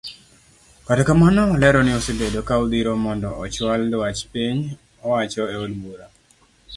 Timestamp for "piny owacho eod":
4.33-5.71